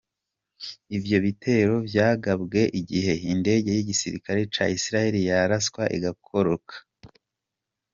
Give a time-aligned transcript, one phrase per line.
[0.97, 6.75] Ivyo bitero vyagabwe igihe indege y'igisirikare ca Israeli yaraswa igakoroka.